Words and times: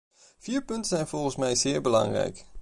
Vier 0.39 0.61
punten 0.63 0.85
zijn 0.85 1.07
volgens 1.07 1.35
mij 1.35 1.55
zeer 1.55 1.81
belangrijk. 1.81 2.45